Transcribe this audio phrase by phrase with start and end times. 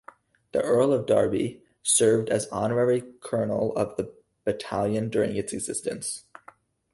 [0.51, 4.11] The Earl of Derby served as honorary colonel of the
[4.45, 6.25] battalion during its existence.